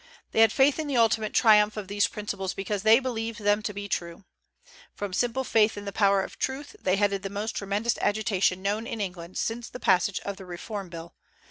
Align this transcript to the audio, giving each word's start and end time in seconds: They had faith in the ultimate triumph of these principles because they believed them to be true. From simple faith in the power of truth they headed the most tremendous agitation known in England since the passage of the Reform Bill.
They 0.31 0.41
had 0.41 0.51
faith 0.51 0.79
in 0.79 0.87
the 0.87 0.97
ultimate 0.97 1.31
triumph 1.31 1.77
of 1.77 1.87
these 1.87 2.07
principles 2.07 2.55
because 2.55 2.81
they 2.81 2.99
believed 2.99 3.39
them 3.41 3.61
to 3.61 3.71
be 3.71 3.87
true. 3.87 4.23
From 4.95 5.13
simple 5.13 5.43
faith 5.43 5.77
in 5.77 5.85
the 5.85 5.91
power 5.91 6.23
of 6.23 6.39
truth 6.39 6.75
they 6.81 6.95
headed 6.95 7.21
the 7.21 7.29
most 7.29 7.51
tremendous 7.55 7.99
agitation 8.01 8.63
known 8.63 8.87
in 8.87 8.99
England 8.99 9.37
since 9.37 9.69
the 9.69 9.79
passage 9.79 10.19
of 10.21 10.37
the 10.37 10.45
Reform 10.47 10.89
Bill. 10.89 11.13